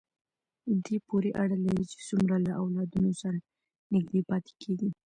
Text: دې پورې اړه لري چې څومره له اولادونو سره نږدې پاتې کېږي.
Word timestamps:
دې 0.83 0.97
پورې 1.07 1.29
اړه 1.41 1.55
لري 1.65 1.83
چې 1.91 1.97
څومره 2.07 2.35
له 2.45 2.51
اولادونو 2.61 3.11
سره 3.21 3.37
نږدې 3.93 4.21
پاتې 4.29 4.51
کېږي. 4.61 4.89